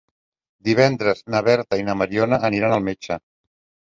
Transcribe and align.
Divendres 0.69 1.19
na 1.33 1.41
Berta 1.47 1.79
i 1.81 1.85
na 1.89 1.95
Mariona 1.99 2.39
aniran 2.49 2.73
al 2.79 2.81
metge. 2.89 3.19